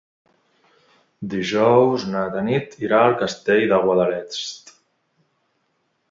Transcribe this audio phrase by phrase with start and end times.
[1.33, 4.73] Dijous na Tanit irà al Castell de Guadalest.